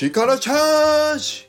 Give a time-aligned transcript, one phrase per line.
[0.00, 1.46] 力チャージ。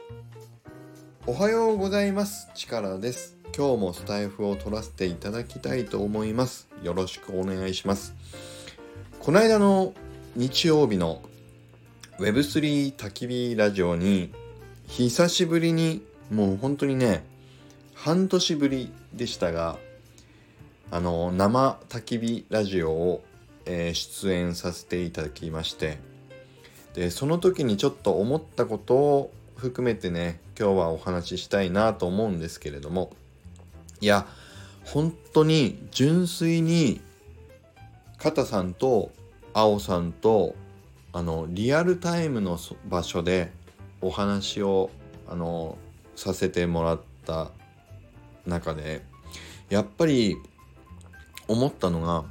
[1.25, 2.50] おはようございます。
[2.54, 3.38] 力です。
[3.58, 6.67] 今日もスタイフを取らせていただきたいと思います。
[6.83, 8.14] よろしくお願いします。
[9.21, 9.93] この間の
[10.36, 11.21] 日曜日の
[12.19, 14.33] Web3 焚き火ラジオに
[14.88, 17.23] 久しぶりにもう本当にね
[17.93, 19.77] 半年ぶりでしたが
[20.91, 23.23] あの生焚き火ラジオを、
[23.65, 26.11] えー、出演させていただきまして
[26.93, 33.12] でその時にちょっと思ったことを含めてね今日はお話ししたいなと思うんですけれども。
[34.02, 34.26] いや
[34.84, 37.02] 本当に純粋に
[38.18, 39.12] 片さんと
[39.54, 40.55] 青さんと
[41.13, 42.58] あのリアルタイムの
[42.90, 43.52] 場所で
[44.02, 44.90] お話を
[45.27, 45.77] あの
[46.16, 47.52] させてもらった
[48.46, 49.04] 中で
[49.70, 50.38] やっぱり
[51.48, 52.26] 思ったのが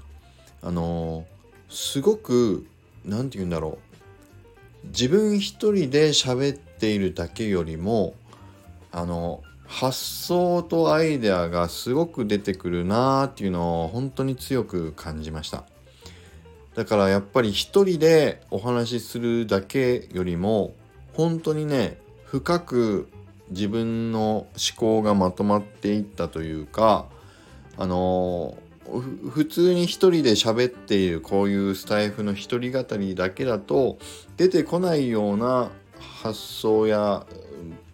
[0.63, 1.25] あの
[1.69, 2.67] すごく
[3.05, 3.90] 何て言うんだろう。
[4.85, 8.15] 自分一人で喋っているだけよりも
[8.93, 15.65] あの発想とアイデアがすごく出てくるなーっていうのを本当に強く感じました。
[16.75, 20.75] だからやっぱり一人でお話しするだけよりも
[21.15, 23.09] 本当にね深く
[23.51, 27.07] 自分の思考がまとまっていったというか
[27.77, 33.99] あのー普通に一人で喋っているこういうスタイフの一人語りだけだと
[34.37, 35.71] 出てこないような
[36.23, 37.27] 発想や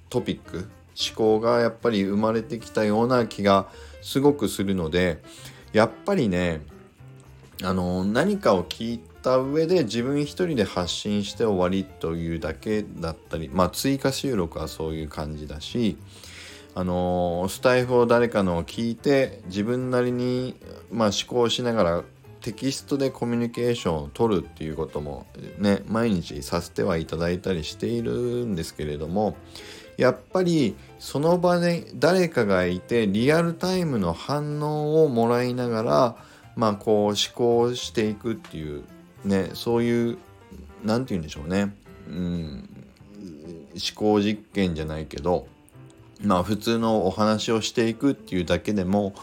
[0.08, 3.68] トピック思考がやっぱり生まれてきたような気が
[4.00, 5.22] すごくするので
[5.72, 6.62] やっぱりね
[7.62, 15.96] あの何かを聞いた上で自分一人で発信して終わりというだけだったりまあ追加収録はそういう感じだし
[16.78, 20.55] あのスタイフを誰かのを聞いて自分なりに、
[20.92, 22.05] まあ、思考しながら
[22.42, 29.36] テキストでコミュニケーションを取るっていうこともね毎日させてはいただいたりしているんですけれども
[29.97, 36.16] やっぱりその場で誰かがいてリアルタイムの反応をもらいながら
[36.56, 38.84] まあこう思考していくっていう
[39.25, 40.19] ねそういう
[40.84, 41.75] 何て言うんでしょうね。
[42.06, 42.69] うん
[43.72, 45.48] 思考実験じゃないけど
[46.22, 49.15] まあ普通のお話をしていくっていうだけでも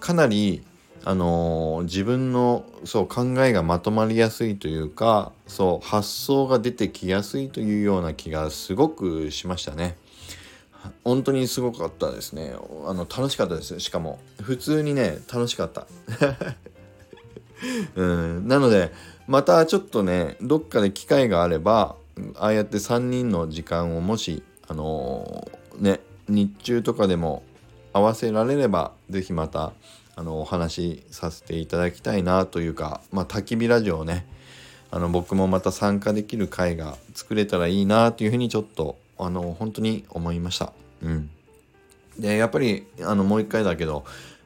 [0.00, 0.62] かなり
[1.04, 9.96] あのー、自分のそう考えがまとまりやすいというかそう発想が出てきやすいというような気がすごくしましたね。
[11.02, 12.54] 本当にすごかったですね。
[12.86, 15.86] あの楽しかったですしかも普通にね楽しかった。
[17.94, 18.92] うん、なので
[19.26, 21.96] またちょっとねどっかで機会があれば
[22.34, 25.48] ああやって3人の時間をもしあの、
[26.28, 27.42] 日中とかでも
[27.92, 29.72] 合わせられれば是非また
[30.16, 34.26] あのお話しさせていただきたいなというかまあ焚き火ラジオをね
[34.90, 40.72] あの僕もまた参加できる会が作れたらいいなというふうにちょっとあの本当に思いました。
[41.02, 41.30] うん、
[42.18, 44.04] でやっぱりあのもう一回だけど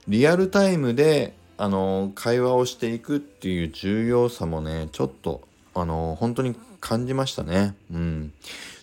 [0.08, 5.42] リアルタイムであの会話をしていくっていう重要さもねちょっと
[5.74, 7.74] あの本当に感じましたね。
[7.92, 8.32] うん、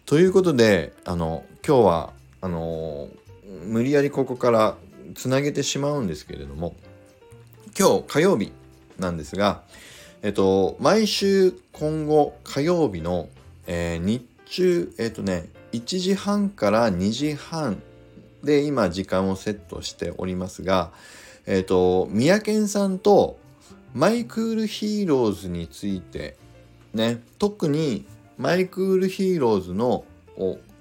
[0.06, 3.10] ということであの今日はあの
[3.66, 4.76] 無理やりここから
[5.16, 6.76] つなげてしまうんですけれども
[7.78, 8.52] 今日火曜日
[9.00, 9.64] なんですが
[10.22, 13.30] えっと毎週今後火曜日の、
[13.68, 17.82] えー、日中えっとね1時半から2時半
[18.44, 20.92] で今時間をセットしておりますが
[21.46, 23.38] えっと三宅さんと
[23.94, 26.38] マイクールヒーローズについて
[26.94, 28.06] ね特に
[28.38, 30.06] マイクールヒーローズの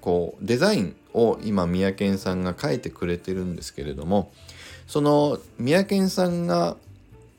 [0.07, 4.31] こうデザインを今三宅さんが描いてくれてるんですけれども
[4.87, 6.77] その三宅さんが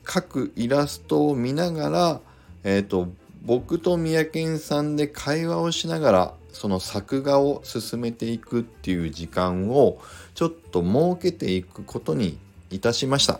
[0.03, 2.21] 描くイラストを見ながら、
[2.63, 3.09] えーと、
[3.43, 9.99] 僕と三宅さんで会話をしながらその作画を進めていくっていう時間を
[10.35, 12.37] ちょっと設けていくことに
[12.69, 13.39] いたしました。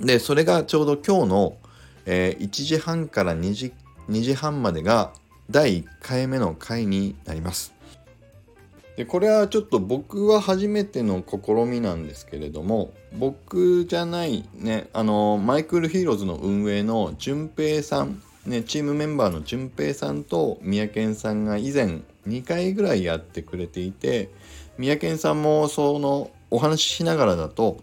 [0.00, 1.56] でそれがちょうど今日の、
[2.06, 3.72] えー、1時半から2時
[4.08, 5.10] ,2 時半までが
[5.50, 7.77] 第1回目の回になります。
[8.98, 24.30] でこれはちょっと僕は初めての試みなんですけれども僕じゃないねあのマイクルヒーローズの運営の淳平さんねチームメンバーの淳平さんと三宅さんが以前2回ぐらいやってくれていて
[24.78, 27.78] 三宅さんもそのお話ししながらだと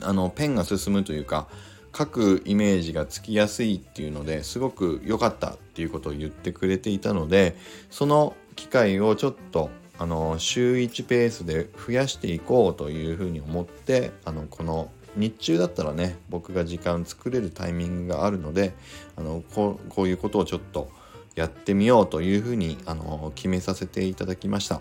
[0.00, 1.46] あのペンが進むというか
[1.94, 7.54] 書くイメージがつきやすいっていうのですごく良かったっていうことを言ってくれていたので
[7.90, 9.68] その機会をちょっと
[9.98, 18.74] あの週1ペースで増やしていこうというふうに思ってあのこの日中だったらね僕が時間作れるタイミングがあるので
[19.16, 20.90] あのこういうことをちょっと
[21.34, 24.80] やってみようというふうにあの決めさせていただきました。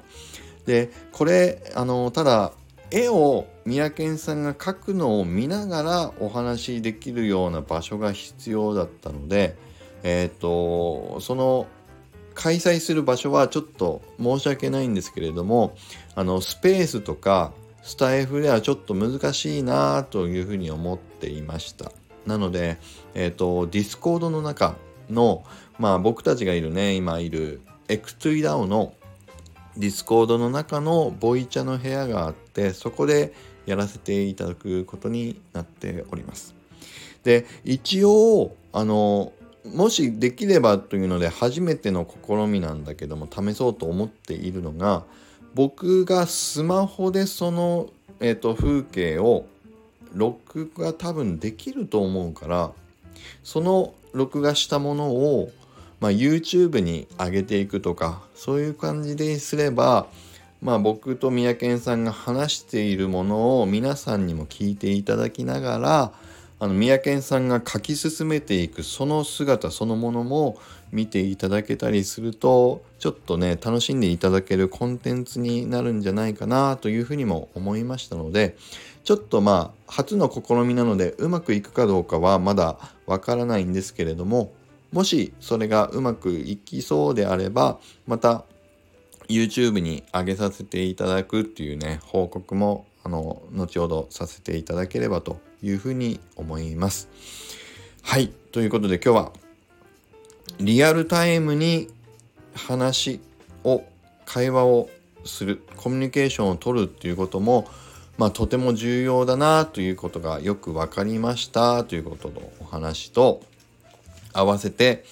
[0.66, 2.54] でこれあのただ
[2.92, 9.56] 絵を三宅さんが描くのを見ながらお話しできるような場所が必要だったので、
[10.04, 11.68] えっ、ー、とその
[12.34, 15.76] 開催する場所はちょっと申し訳ないんですけれども
[16.16, 17.52] あのスペースとか
[17.84, 21.92] スタイフではちょっと難しいなというふうに思っていました。
[22.28, 22.78] なので、
[23.16, 24.76] えっ、ー、とディスコードの中
[25.10, 25.44] の
[25.80, 28.94] まあ僕たちがいるね今いる X2EDAO の
[29.78, 33.34] ディスコードの中のボイチャの部屋があってそこで
[33.66, 36.56] やらせていただくことになっております。
[37.24, 39.34] で一応あの
[39.66, 45.04] もしできればというので初めての試みなんだけども試そうと思っているのが
[45.54, 49.46] 僕がスマホでその、えーと、風景を
[50.14, 52.72] 録画多分できると思うから
[53.44, 55.52] その録画したものを、
[56.00, 60.08] まあ、YouTube に上げていくとかそういう感じですれば
[60.62, 66.12] まあ僕と三宅さんが話しているものを皆さんにも聞いていただきながら
[66.62, 70.60] あの三宅さんが書き進めていくその姿そのものも
[70.92, 78.56] 見ていただけたりするとちょっとね楽しんでいただけるコンテンツになるんじゃないかなというふうにも思いましたので
[79.04, 84.54] ちょっとまあ初の試みなのでうまくいくかどうかはまだわからないんですけれども
[84.92, 88.46] もしそれがうまくいきそうであればまた
[89.32, 97.10] YouTube に上げさせていただくっていうね報告もあの後ほどさせていただければというふうに思います。
[98.04, 98.30] はい。
[98.52, 99.32] ということで今日は
[100.60, 101.88] リアルタイムに
[102.54, 103.22] 話
[103.64, 103.84] を
[104.26, 104.90] 会話を
[105.24, 107.68] するコミュニケーションを取るっていうことも
[108.18, 113.42] まあとても重要だなということがよく分かりましたということのお話と
[114.34, 115.06] 合わせて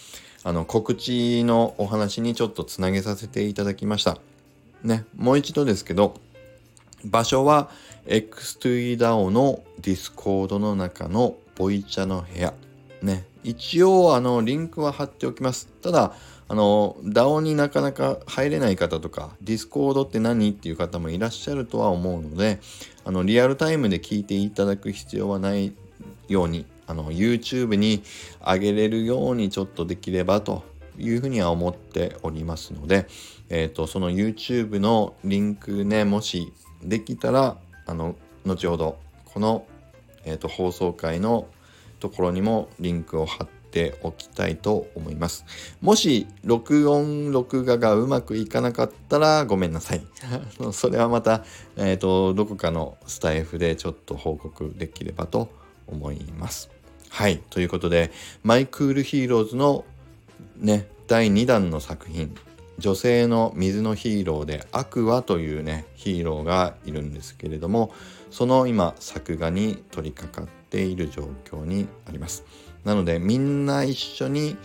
[0.43, 4.17] あの告知のお話にちょっとつなげさせていただきました。
[4.83, 6.15] ね、もう一度ですけど
[7.05, 7.69] 場所は
[8.07, 12.53] X2EDAO のディスコードの中のボイチャの部屋。
[13.01, 13.25] ね。
[13.43, 15.67] 一応、あの、リンクは貼っておきます。
[15.81, 16.13] ただ、
[16.47, 22.59] あの、DAO になかなか入れない方とか、ディスコードって何っていう方もいらっしゃるとは思うので、
[23.05, 25.73] あの、リアルタイムで聞いていただく必要はない
[26.27, 28.03] ように、あの、YouTube に
[28.45, 30.63] 上げれるようにちょっとできればと
[30.97, 33.07] いうふうには思っておりますので、
[33.49, 36.51] えっ、ー、と、その YouTube のリンクね、もし
[36.83, 38.15] できたらあの
[38.45, 39.65] 後ほどこの、
[40.25, 41.47] えーと、放送回の
[41.99, 45.45] ところにもリンクを貼っておきたいと思います。
[45.81, 50.01] もし録音録画がうまくいかなかったらごめんなさい。
[50.71, 51.43] それはまた、
[51.75, 55.49] えーと、どこかのスタエフでちょっと報告できればと
[55.87, 56.78] 思います。
[57.09, 57.41] はい。
[57.49, 58.11] ということで、
[58.43, 59.85] マイクールヒーローズの
[60.57, 62.35] ね、第2弾の作品
[62.79, 67.91] 女性の水のヒーローでアクアというねヒーローがいるんですけれども
[68.31, 72.45] その今作画に取り掛かっている状況にあります
[72.85, 74.55] なのでみんな一緒に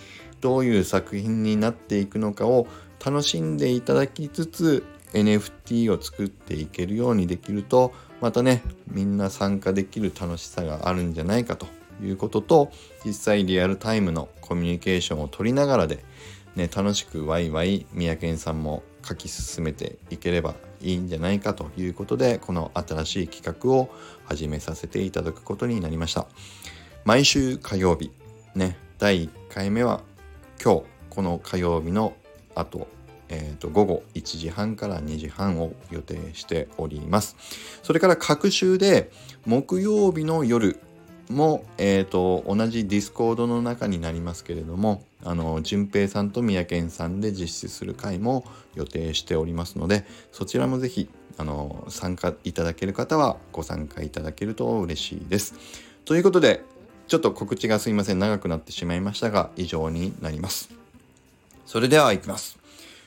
[0.40, 2.68] どういう作品になっていくのかを
[3.04, 11.66] 楽しんでいただきつつ NFT を作っていけるようにできるとまたねみんな参加できる楽しさがあるんじゃないかと
[12.02, 12.72] いうことと
[13.04, 16.04] 実際リアルタイムのコミュニケーションを取りながらで
[16.56, 23.90] ね、楽しくワイワイ三宅さんも書き進めていければいいんじゃないかということでこの新しい企画を
[24.24, 26.26] 始めさせていただくことになりました
[27.04, 28.12] 毎週火曜日
[28.54, 30.02] ね第1回目は
[30.62, 32.14] 今日この火曜日の
[32.54, 32.86] 後
[33.30, 37.36] えーと、午後1時半から2時半を予定しております。
[37.82, 39.10] それから各週で
[39.46, 40.78] 木曜日の夜
[41.28, 55.54] も、えーと、同じディスコードの中になりますけれどもあの淳平さんと三宅さんで実施する回も予定しておりますのでそちらもぜひあの参加いただける方はご参加いただけると嬉しいです。
[56.04, 56.62] ということで
[57.08, 60.70] ちょっと告知がすいません長くなってしまいましたが以上になります。
[61.66, 62.58] それではいきます。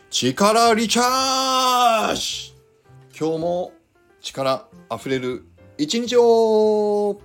[0.10, 2.54] 力リチャージ
[3.18, 3.74] 今日も
[4.22, 5.46] 力あふれる
[5.78, 7.20] 一日を